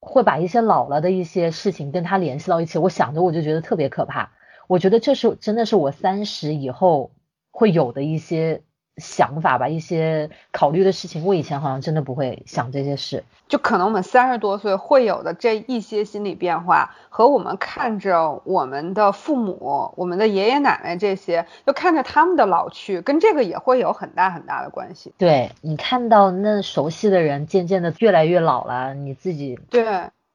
[0.00, 4.32] 会把一些老了的一些事情跟他联系到一起，我想着我就觉得特别可怕。
[4.66, 7.12] 我觉得这是真的是我三十以后
[7.52, 8.64] 会有的一些。
[8.98, 13.24] 想法吧，一些考虑的事情，我以前好像真的不会想这些事。
[13.48, 25.12] 就可能我们三十多岁会有的这一些心理变化，和我们看着我们的父母、我们的爷爷奶奶这些，就看着他们的老去，跟这个也会有很大很大的关系。
[25.18, 29.84] 对你看到那熟悉的人渐渐的越来越老了，你自己对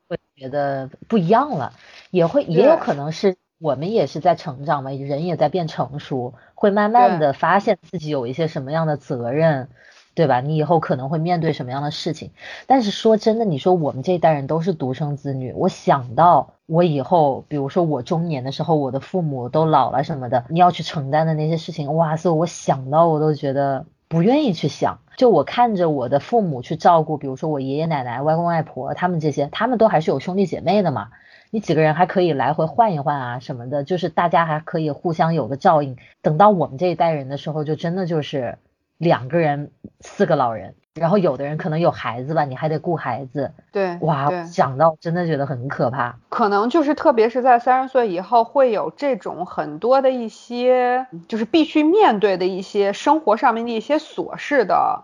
[0.07, 1.73] 会觉得不一样了，
[2.11, 3.35] 也会也有可能是。
[3.59, 9.69] 我们也是在成长嘛，人也在变成熟，会慢慢的发现自己有一些什么样的责任，
[10.13, 10.41] 对吧？
[10.41, 12.31] 你以后可能会面对什么样的事情。
[12.67, 24.99] 但是说真的，你说我们这一代人都是独生子女，我想到我以后，比如说我中年的时候，我的父母都老了什么的，你要去承担的那些事情，哇塞，我想到我都觉得不愿意去想。
[25.17, 31.09] 就我看着我的父母去照顾，比如说我爷爷奶奶、外公外婆他们这些，他们都还是有兄弟姐妹的嘛。
[31.51, 35.97] 你几个人还可以来回换一换啊什么的，就是大家还可以互相有个照应。
[36.21, 38.57] 等到我们这一代人的时候，就真的就是
[38.97, 43.53] 两个人四个老人，然后有的人可能有孩子吧，你还得顾孩子。
[43.71, 46.17] 对，哇，想到真的觉得很可怕。
[46.29, 55.03] 可能就是特别是在三十岁以后，会有这种很多的一些，就是必须面对的一些生活上面的一些琐事的。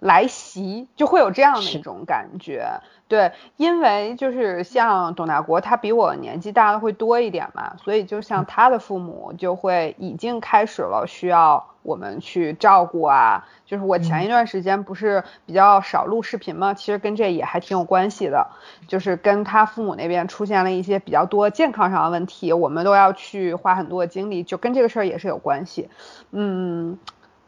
[0.00, 13.46] 来袭就会有这样的一种感觉，对，因为就是像董大国，他比我年纪大的会多一点嘛，所以就像他的父母就会已经开始了需要我们去照顾啊。
[13.64, 18.48] 就是我前一段时间不是比较少录视频嘛，其实跟这也还挺有关系的，
[18.88, 25.88] 就是跟他父母那边出现了一些比较多健康上的问题，我们都要去花很多的精力，就跟这个事儿也是有关系。
[26.32, 26.98] 嗯，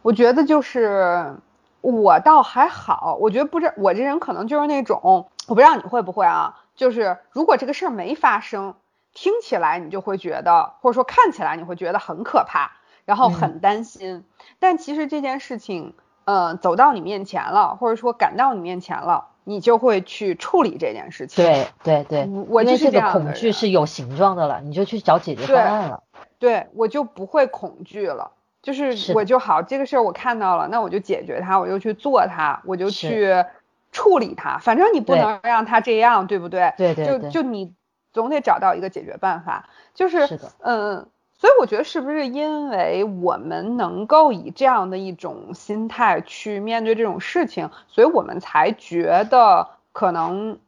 [0.03, 1.35] 我觉得就是。
[1.81, 8.75] 我倒还好，我觉得不知我这人可能就是那种，我不知道你会不会啊，就是如果这个事儿没发生，
[9.15, 12.73] 听起来你就会觉得，或者说看起来你会觉得很可怕，
[13.05, 14.25] 然后很担心。
[14.59, 21.45] 但其实这件事情，呃，走到你面前了，或者说赶到你面前了，你就会去处理这件事情。
[21.45, 26.03] 对对对，我就是这个恐惧是有形状的了，你就去找解决方案了。
[26.39, 28.33] 对，我就不会恐惧了。
[28.63, 33.45] 就是我就好这个事儿我看到了，那我就解决它，我就去做它，我就去
[33.91, 34.59] 处理它。
[34.59, 36.75] 反正你不能让它这样，对不对？
[36.77, 37.07] 对对。
[37.07, 37.73] 就就你
[38.13, 39.69] 总得找到一个解决办法。
[39.95, 40.39] 就是。
[40.59, 50.59] 嗯，所以我觉得是不是因为我们能够以这样的一种心态去面对这种事情，所以我们才觉得可能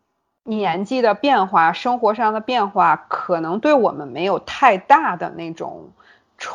[0.44, 5.90] 年纪的变化、生活上的变化，可能对我们没有太大的那种。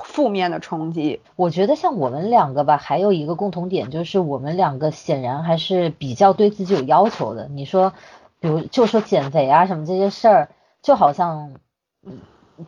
[0.04, 7.48] 负面的冲击，我觉得像我们两个吧，还有一个共同点就是我们两个显然还是比较对自己有要求的。
[7.48, 7.94] 你说，
[8.40, 10.50] 比如就说减肥啊什么这些事儿，
[10.82, 11.54] 就好像。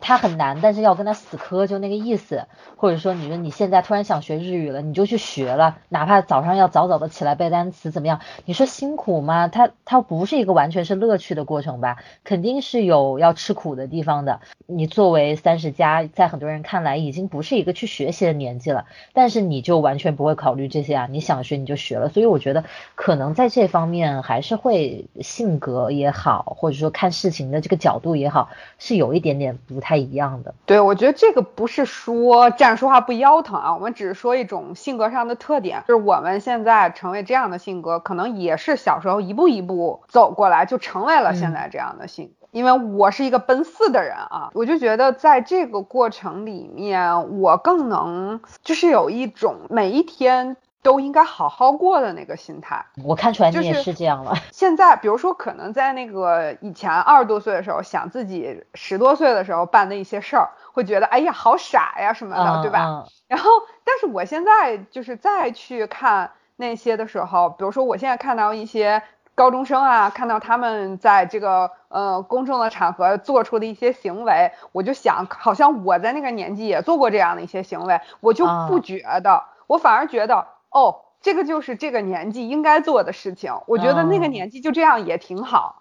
[0.00, 2.46] 他很难，但是要跟他死磕，就那个意思。
[2.76, 8.20] 或者说，你说你现在突然想学日语了，你就去学了，哪怕早上要早早的起来背单词，怎么样？
[8.44, 9.48] 你说辛苦吗？
[9.48, 11.96] 他他不是一个完全是乐趣的过程吧？
[12.22, 14.40] 肯定是有要吃苦的地方的。
[14.66, 21.08] 你作为三十加，在很多人看来已经不是一个去学习的年纪了，但是你就完全不会考虑这些啊？
[21.10, 22.08] 你想学你就学了。
[22.08, 29.79] 所以我觉得可能在这方面还是会性格也好，或者说看事情的这个角度也好，是有一点点不。
[29.80, 42.46] 不太一样的，对我觉得这个不是说站着说话不腰疼啊，我们只是说一种性格上的特点，就是我们现在成为这样的性格，可能也是小时候一步一步走过来，就成为了现在这样的性格。
[42.50, 50.58] 因为我是一个奔四的人啊，我就觉得在这个过程里面，我更能就是有一种每一天。
[50.82, 54.34] 都应该好好过的那个心态，我看出来你也是这样了。
[54.50, 63.04] 现在，比如说，可能在那个以前二十多岁的时候，想自己十多岁的时候办的一些事儿，会觉得哎呀好傻呀什么的，对吧？
[63.28, 63.50] 然后，
[63.84, 69.02] 但是我现在就是再去看那些的时候，比如说我现在看到一些
[69.34, 80.46] 高中生啊，看到他们在这个呃公众的场合做出的一些行为，我就想，好像我在那个年纪也做过这样的一些行为，我就不觉得，我反而觉得。
[80.70, 83.52] 哦，这个就是这个年纪应该做的事情。
[83.66, 85.76] 我觉得那个年纪就这样也挺好。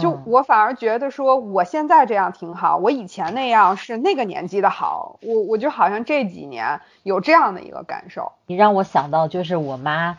[0.00, 5.18] 就我反而觉得说，我现在这样挺好，我以前那样是那个年纪的好。
[5.22, 8.32] 我我就好像这几年有这样的一个感受。
[8.46, 10.18] 你让我想到就是我妈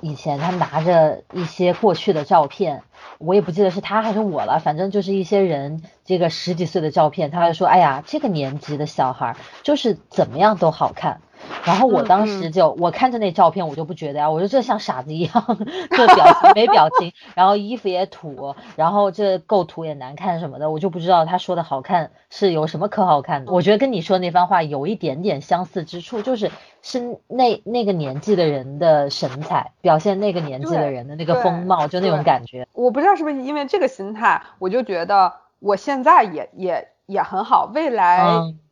[0.00, 2.82] 以前她拿着一些过去的照片，
[3.18, 11.20] 我也不记得是他还是我了，反正就是一些人这个十几岁的照片，他就说，哎呀，这个年纪的小孩就是怎么样都好看。
[11.64, 15.58] 然后我当时就我看着那照片，我就不觉得呀，我说这像傻子一样，
[15.90, 23.52] 这表情没表情，然后衣服也土，然后这构图也难看什么的，我就不知道他说的好看是有什么可好看的。
[23.52, 26.50] 我觉得跟你说那番话有一点点相似之处，就是
[26.86, 32.68] 是那那个年纪的人的神采，表现那个年纪的人的那个风貌，就那种感觉。
[32.72, 38.24] 我不知道是不是因为这个心态，我就觉得我现在也也也很好，未来。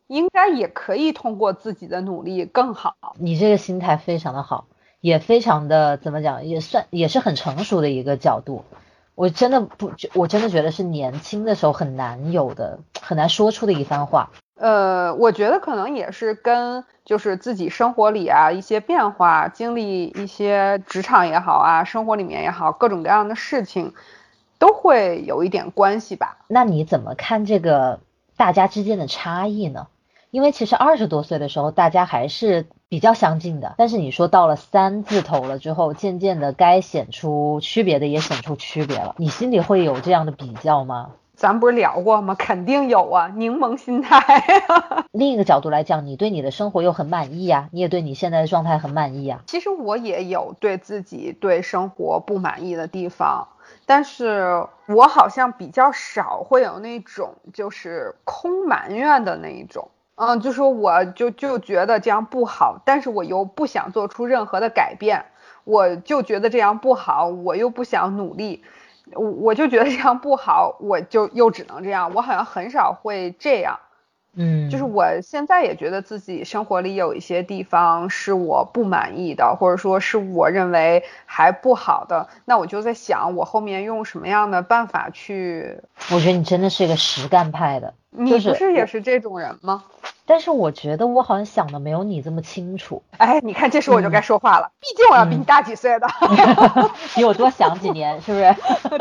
[0.06, 2.94] 应该也可以通过自己的努力更好。
[3.18, 4.66] 你这个心态非常的好，
[5.00, 8.64] 也非常的怎么讲，也算也是很成熟的一个角度。
[9.14, 14.30] 我真的不，我真的觉得是年轻的时候很难有的，很难说出的一番话。
[14.56, 23.92] 呃，我觉得可能也是跟就是自己生活里啊一些变化，经历一些职场也好啊，生活里面也好，各种各样的事情
[24.58, 26.38] 都会有一点关系吧。
[26.46, 28.00] 那你怎么看这个
[28.36, 29.88] 大家之间的差异呢？
[30.30, 33.74] 因为其实二十多岁的时候，大家还是比较相近的。
[33.78, 39.14] 但是你说到了三字头了之后，渐渐的该显出区别的也显出区别了。
[39.18, 41.12] 你心里会有这样的比较吗？
[41.36, 42.34] 咱不是聊过吗？
[42.38, 44.44] 肯定有啊，柠檬心态。
[45.12, 49.40] 另一个角度来讲，你对你的生活又很满意呀，你也对你现在的状态很满意呀。
[49.46, 53.48] 其实我也有对自己对生活不满意的地方，
[53.86, 59.88] 但是我好像比较少会有那种就是空埋怨的那一种。
[60.16, 65.24] 嗯，就说我就就觉得这样不好，但是我又不想做出任何的改变，
[65.64, 68.62] 我就觉得这样不好，我又不想努力。
[69.12, 72.12] 我我就觉得这样不好，我就又只能这样。
[72.14, 73.78] 我好像很少会这样，
[74.34, 82.28] 嗯，就是我现在也觉得自己生活里有一些地方是我不满意的，或者说是我认为还不好的。
[82.44, 85.78] 那我就在想，我后面用什么样的办法去？
[86.10, 89.84] 我觉得你真的是一个实干派的，你不是也是这种人吗？
[90.26, 93.02] 但是我觉得我好像想的没有你这么清楚。
[93.18, 94.70] 哎，你看，这时候我就该说话了。
[94.80, 96.06] 毕竟我要比你大几岁的，
[97.14, 98.54] 比我多想几年，是不是？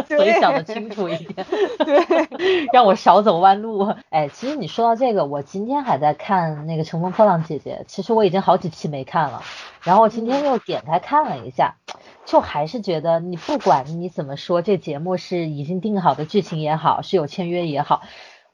[0.17, 1.45] 所以想的清楚一点。
[1.85, 3.93] 对，让我少走弯路。
[4.09, 9.41] 哎，其实你说到这个，我今天还在看那个《乘风破浪姐姐》，其实我已经好几期没看了。
[9.81, 11.75] 然后我今天又点开看了一下，
[12.25, 18.01] 就还是觉得你不管你怎么说，这节目是已经定好的剧情也好，是有签约也好，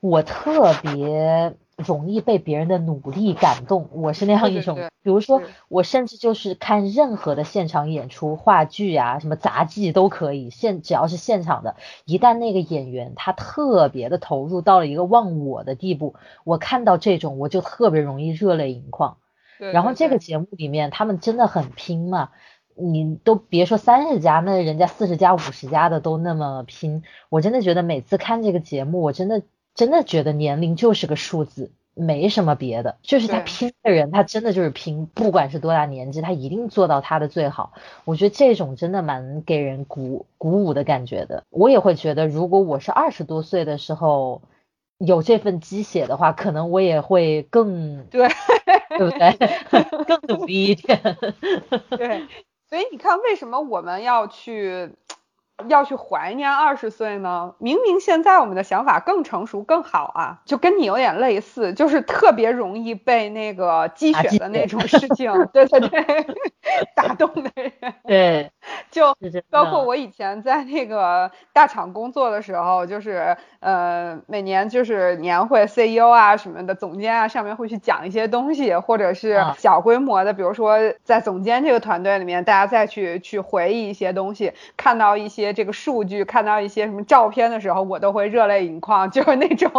[0.01, 1.55] 我特别。
[1.85, 4.77] 容易被别人的努力感动，我是那样一种。
[5.01, 10.49] 比如说，我甚至就是看任何的现场演出、话剧啊，什么杂技都可以。
[10.49, 19.17] 现只要是现场的，一旦那个演员他特别的投入到了一个忘我的地步，我看到这种我就特别容易热泪盈眶。
[19.57, 22.31] 然后这个节目里面他们真的很拼嘛，
[22.75, 27.03] 你都别说三十家，那人家四十家、五十家的都那么拼。
[27.29, 29.41] 我真的觉得每次看这个节目，我真的。
[29.79, 37.71] 真的觉得年龄就是个数字，没什么别的，就是他拼的人，他真的就是拼，不管是多大年纪，他一定做到他的最好。
[38.03, 41.45] 我觉得这种真的蛮给人鼓鼓舞的感觉的。
[41.49, 44.41] 我也会觉得，如果我是二十多岁的时候
[44.97, 48.27] 有这份鸡血的话，可能我也会更对，
[48.99, 49.37] 对不对？
[50.03, 50.99] 更努力一点。
[51.91, 52.27] 对，
[52.69, 54.91] 所以你看，为什么我们要去？
[55.67, 57.53] 要去怀念二十岁呢？
[57.59, 66.05] 明明现在我们的想法更成熟更好啊，就跟你有点类似，就是特别容易被那个积雪的那种事情，对对对，
[66.95, 67.71] 打动的人。
[68.05, 68.51] 对，
[68.91, 69.15] 就
[69.49, 85.48] 包括我以前在那个大厂工作的时候，就是呃每年就是年会 CEO 啊什么的，总监啊上面会去讲一些东西，或者是小规模的，比如说在总监这个团队里面，大家再去去回忆一些东西，看到一些。
[85.53, 89.69] 这个数据看到一些什么照片的时候，我都会热泪盈眶， 就是那种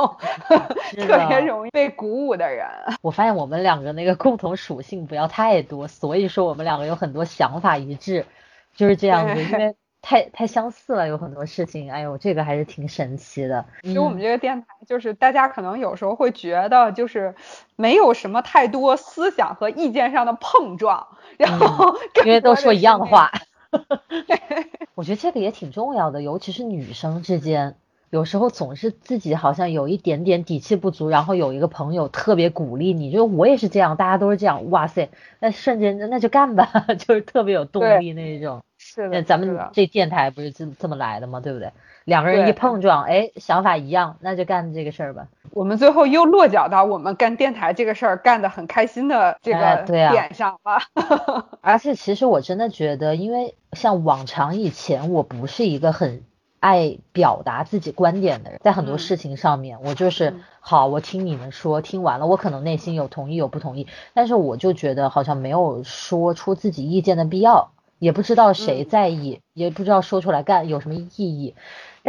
[0.96, 2.66] 特别容易被鼓舞的人。
[3.02, 8.26] 我发现我们两个那个共同属性不要太多，所以说我们两个有很多想法一致，
[8.74, 11.92] 就是这样子，因为太太相似了，有很多事情。
[11.92, 13.64] 哎呦，这个还是挺神奇的。
[13.82, 17.34] 其实我们这个电台，就是大家可能有时候会觉得，就是
[17.76, 21.06] 没有什么太多思想和意见上的碰撞，
[21.36, 23.30] 然后因为都说一样的话。
[24.94, 27.76] 我觉得这个也挺重要的，尤其是女生之间，
[28.10, 36.66] 有时候总是自己好像有一点点底气不足，然后有一个朋友特别鼓励你，就我也是这样，大家都是这样，哇塞，那瞬间那就干吧，
[36.98, 38.62] 就是特别有动力那种。
[38.78, 41.40] 是的，咱们这电台不是这这么来的吗？
[41.40, 41.72] 对不对？
[42.04, 45.28] 两个人一碰撞，哎，想法一样，那就干这个事儿吧。
[45.52, 51.48] 我们最后又落脚到我们干电台这个事儿干得很开心的这个点上了。
[51.60, 56.22] 而且其实我真的觉得，因为像往常以前，我不是一个很
[56.60, 71.56] 爱表达自己观点的人，在很多事情上面，我就是好，我听你们说，听完了，我可能内心有同意有不同意，但是我就觉得好像没有说出自己意见的必要，也不知道谁在意，也不知道说出来干有什么意义。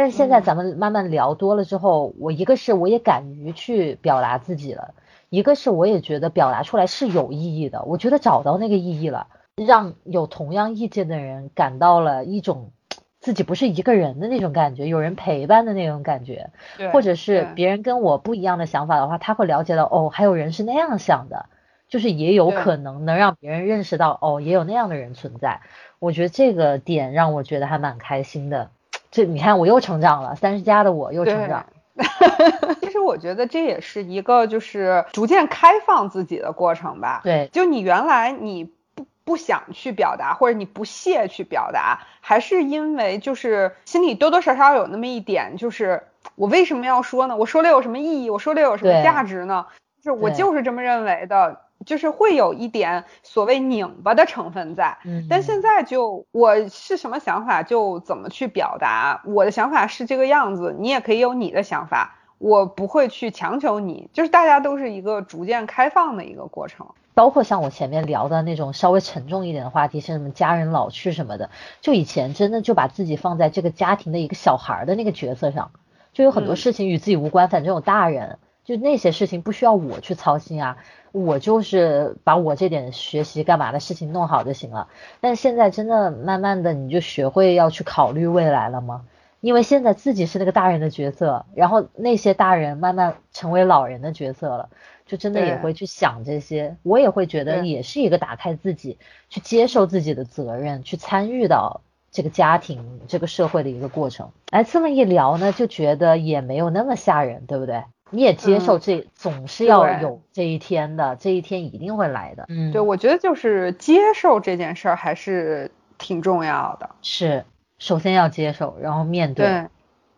[0.02, 4.94] 但是现在咱们慢慢聊多了之后，我一个是我也敢于去表达自己了，
[5.28, 7.84] 一个是我也觉得表达出来是有意义的。
[7.84, 12.72] 我觉得找到那个意义了，让有同样意见的人感到了一种
[13.20, 16.50] 自己不是一个人的那种感觉，有人陪伴的那种感觉，
[16.92, 21.46] 或者是别人跟我不一样的想法的话，他会了解到哦，还有人是那样想的，
[21.86, 25.60] 就是也有可能能让别人认识到哦，也有那样的人存在。
[26.00, 28.70] 我觉得这个点让我觉得还蛮开心的。
[29.12, 31.66] 这你看，我又成长了，三十加的我又成长。
[32.80, 37.20] 其实我觉得这也是一个就是逐渐开放自己的过程吧。
[37.22, 46.02] 对，就你原来你不不想去表达，或者你不屑去表达，还是因为就是心里多多少少有那么一点，就是
[46.34, 47.36] 我为什么要说呢？
[47.36, 48.30] 我说了有什么意义？
[48.30, 49.66] 我说了有什么价值呢？
[50.02, 51.60] 就是我就是这么认为的。
[51.84, 54.98] 就是会有一点所谓拧巴的成分在。
[55.04, 66.86] 嗯，但现在就我是什么想法就怎么去表达，我的想法是这个样子，你也可以有你的想法，我不会去强求你，就是大家都是一个逐渐开放的一个过程。
[67.14, 71.50] 包括像我前面聊的那种稍微沉重一点的话题，像什么家人老去什么的，
[71.82, 75.72] 就以前真的就把自己放在这个家庭的一个小孩的那个角色上，
[76.14, 80.78] 就有很多事情与自己无关，反正有大人，就那些事情不需要我去操心啊，
[81.12, 84.88] 我就是把我这点学习干嘛的事情弄好就行了。
[85.20, 89.04] 但现在真的慢慢的，你就学会要去考虑未来了吗？
[89.40, 94.68] 因为现在自己是那个大人的角色，然后那些大人慢慢成为老人的角色了。
[95.04, 98.96] 就真的也会去想这些，我也会觉得也是一个打开自己，
[99.28, 104.30] 去接受自己的责任，去参与到这个家庭、这个社会的一个过程。
[104.50, 107.82] 哎，这么一聊呢，就觉得也没有那么吓人，对不对？
[108.12, 112.44] 你也接受这总是要有这一天的，这一天一定会来的。
[112.48, 116.90] 嗯，对，我觉得就是接受这件事儿还是挺重要的。
[117.02, 117.44] 是，
[117.78, 119.66] 首先要接受，然后面对。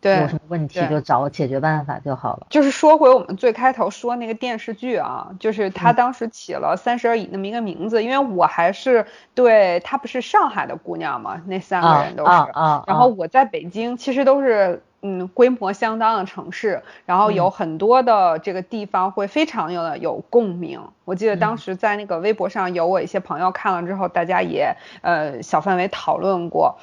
[0.00, 2.46] 对有什么问题就找解决办法就好了。
[2.50, 12.30] 就是说回我们最开头说那个电视剧啊，就是他当时起了三十而已那么一个名字，因为我还是对他不是上海的姑娘嘛，那三个人都是。
[12.30, 12.84] 啊。
[12.86, 20.80] 然后我在北京，其实都是嗯规模相当的城市，然后有很多的这个地方会非常有有共鸣。
[21.04, 26.78] 我记得当时在那个微博上有我一些朋友看了之后，大家也呃小范围讨论过。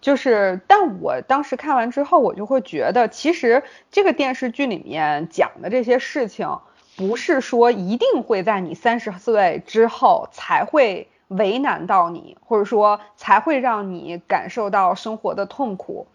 [0.00, 6.60] 就是，但我当时看完之后，我就会觉得，其实这个电视剧里面讲的这些事情，
[6.96, 16.06] 不是说一定会在你三十岁之后才会为难到你，或者说才会让你感受到生活的痛苦，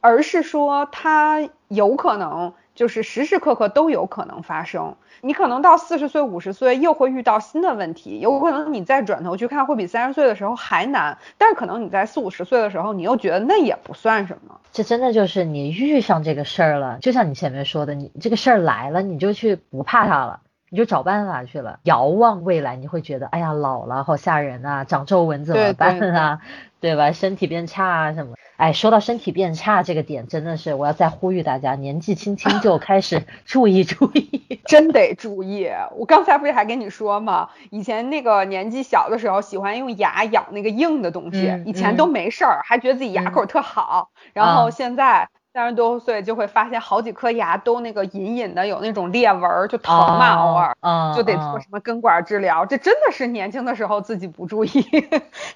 [0.00, 4.96] 而是说它有可能就是时时刻刻都有可能发生。
[5.22, 11.16] 你可能到四十岁、五十岁又会遇到新的问题，有可能你再转头去看，会比三十岁的时候还难。
[11.38, 14.60] 但是可能你在四五十岁的时候，你又觉得那也不算什么。
[14.72, 21.80] 这真的就是你遇上这个事儿了，就像你前面说的，你这个事儿来了，你就去不怕它了，你就找办法去了。
[21.84, 26.40] 遥望未来，你会觉得，哎呀，老了好吓人啊，长皱纹怎么办啊？
[26.78, 27.10] 对 吧？
[27.12, 28.34] 身体变差啊什么？
[28.56, 35.68] 哎，说到身体变差这个点，真的是我要再呼吁大家，年纪轻轻就开始 注意注意，真得注意。
[35.96, 37.50] 我刚才不是还跟你说吗？
[37.70, 45.28] 以前那个年纪小的时候，喜欢用牙咬那个硬的东西，以前都没事儿，还觉得自己牙口特好，然后现在。
[45.56, 50.76] 三十多岁就会发现好几颗牙都那个隐隐的有那种裂纹，就疼嘛，偶尔
[51.16, 52.66] 就得做什么根管治疗。
[52.66, 54.70] 这真的是年轻的时候自己不注意。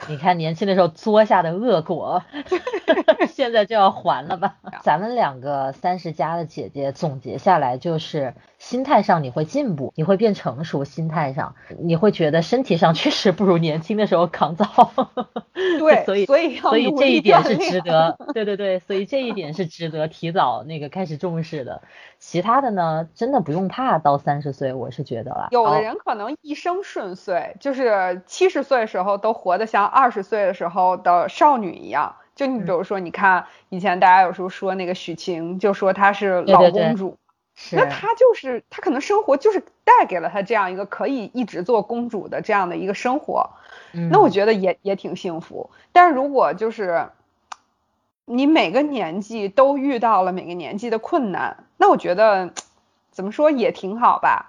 [0.09, 2.23] 你看年轻的时候作下的恶果，
[3.29, 4.55] 现在就要还了吧？
[4.83, 8.33] 咱们两个三十加的姐姐总结下来就是。
[8.61, 10.85] 心态上你会进步，你会变成熟。
[10.85, 14.67] 心态上你会觉得身体上 确实不如年轻的时候抗造。
[15.55, 18.17] 对， 所以所以所以这一点是值得。
[18.35, 21.81] 对对对，所以这一点是值得提早那个开始重视的。
[22.19, 25.49] 其他的呢，真的不用怕到三十岁，我是觉得了。
[25.51, 32.15] 有的人可能一生顺遂，就是七十岁的时候都活得像二十岁的时候的少女一样。
[32.37, 37.17] 就你比如说，你看以前大家有时候说那个许晴，就说她是老公主。
[37.73, 43.51] 那她就是她可能生活就是带给了她这样一个可以一直做公主的这样的一个生活，
[44.11, 45.71] 那我觉得也也挺幸福。
[45.93, 47.09] 但是如果就是
[48.25, 52.53] 你每个年纪都遇到了每个年纪的困难，那我觉得
[53.11, 54.47] 怎么说也挺好吧。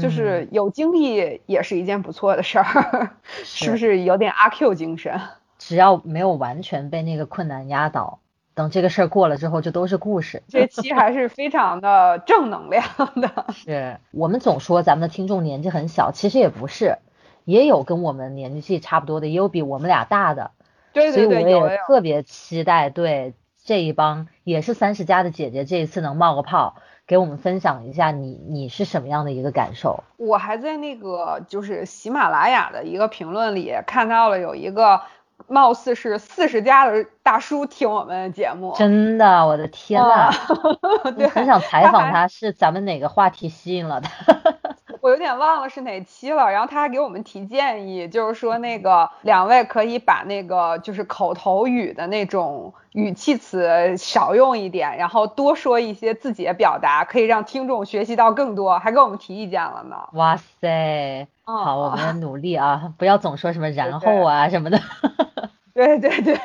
[0.00, 5.18] 就是有经历也是一件不错的事儿， 是不是有点阿 Q 精神？
[5.58, 8.18] 只要没有完全被那个困难压倒。
[8.54, 10.42] 等这个事儿过了之后，就都是故事。
[10.48, 12.84] 这期还是非常的 正能量
[13.20, 13.46] 的。
[13.52, 16.98] 是我们总说咱们的听众年纪很小，其实也不是，
[17.44, 20.50] 也有跟我们年纪差不多的，也有比我们俩大的。
[20.92, 23.34] 对对对，所以我也特别期待，对
[23.64, 26.74] 这一帮也是三十加的姐姐，这一次能冒个泡，
[27.06, 30.02] 给我们分享一下你你是什么样的一个感受。
[30.16, 35.00] 我还在那个就是喜马拉雅的一个评论里看到了有一个。
[35.48, 40.30] 貌似是四十加的大叔听我们的节目，真的，我的天呐！
[41.16, 44.10] 对，很想采访他，是咱们哪个话题吸引了他？
[45.00, 46.50] 我有点忘了是哪期了。
[46.50, 59.96] 然后他还给我们提建议，就是说那个两位可以把那个就是口头语的那种语气词少用一点，然后多说一些自己的表达，可以让听众学习到更多，还给我们提意见了呢。
[60.12, 61.26] 哇塞！
[61.50, 64.78] 好，我们努力啊，不要总说什么 然后啊什么的。
[65.72, 66.36] 对对对，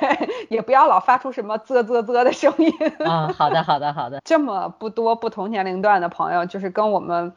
[0.49, 2.71] 也不要老发出什么啧啧啧的声音。
[3.05, 4.21] 啊，好的好的好的。
[4.23, 7.33] 这么不多不同年龄段的朋友，就是跟我们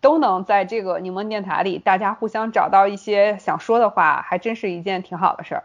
[0.00, 5.64] 都能在这个柠檬电台里，大家互相找到一些想说的话，还真是一件挺好的事儿。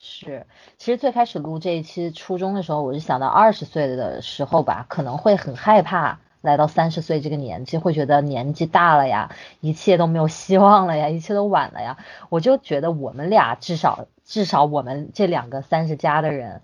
[0.00, 0.44] 是，
[0.76, 9.30] 其实最开始录这一期初中的时候，我就想到二十岁的时候吧，可能会很害怕来到三十岁这个年纪，会觉得年纪大了呀，
[9.60, 11.96] 一切都没有希望了呀，一切都晚了呀。
[12.28, 16.60] 我就觉得我们俩至少至少我们这两个三十加的人，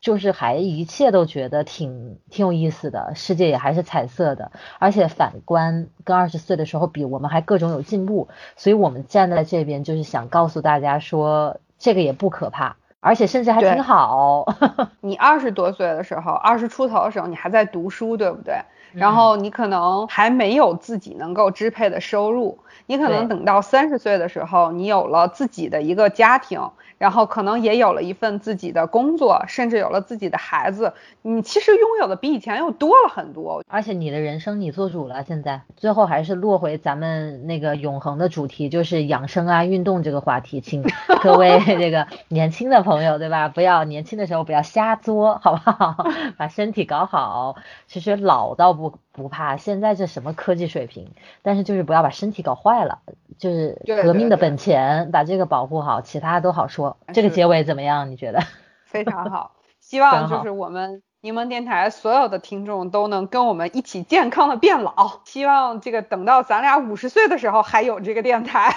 [0.00, 12.76] 就是还一切都觉得挺挺有意思的，世界也还是彩色的，而且反观跟二十岁的时候比，我们还各种有进步，所以我们站在这边就是想告诉大家说，这个也不可怕。
[13.02, 14.46] 而且甚至还挺好。
[15.02, 18.54] 你二十多岁的时候，二十出头的时候，你还在读书，对不对？
[18.92, 26.70] 然后你可能还没有自己能够支配的收入，你可能等到三十岁的时候，你有了自己的一个家庭。
[26.98, 30.92] 然后可能也有了一份自己的工作，甚至有了自己的孩子。
[31.22, 35.24] 你其实拥有的比以前又多了很多，而且你的人生你做主了。
[35.24, 40.60] 现在最后还是落回咱们那个永恒的主题，就是养生啊、运动这个话题。
[40.60, 40.84] 请
[41.24, 43.48] 各位 这个年轻的朋友，对吧？
[43.48, 46.06] 不要年轻的时候不要瞎作，好不好？
[46.36, 47.56] 把身体搞好。
[47.86, 51.12] 其实老倒不不怕，现在这什么科技水平，
[51.42, 53.00] 但是就是不要把身体搞坏了。
[53.38, 56.96] 就是革命的本钱，把这个保护好，其他都好说。
[57.12, 58.10] 这个结尾怎么样？
[58.10, 58.40] 你觉得？
[58.84, 65.20] 非常好，希望 就是我们柠檬电台所有的听众都能跟我们一起健康的变老。
[65.24, 68.74] 希望这个等到咱俩五十岁的时候还有这个电台。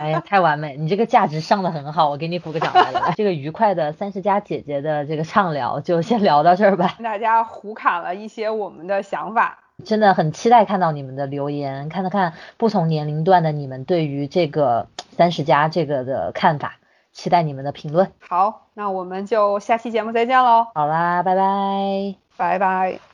[0.00, 0.76] 哎呀，太完美！
[0.76, 3.12] 你这个价值上的很好，我给你鼓个掌来了。
[3.16, 6.96] 这个愉快的三十加姐姐的这个畅聊就先聊到这儿吧。
[7.00, 9.60] 大家胡侃了一些我们的想法。
[9.84, 16.74] 真的很期待看到你们的留言，看看不同年龄段的你们对于这个三十加这个的看法，
[17.14, 18.12] 期待你们的评论。
[18.20, 20.66] 好，那我们就下期节目再见喽。
[20.74, 23.13] 好啦，拜拜，拜拜。